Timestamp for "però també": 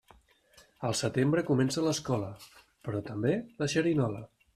2.87-3.35